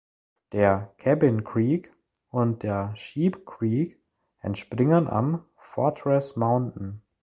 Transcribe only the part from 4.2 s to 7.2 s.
entspringen am Fortress Mountain.